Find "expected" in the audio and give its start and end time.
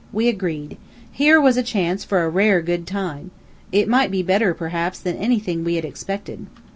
5.85-6.47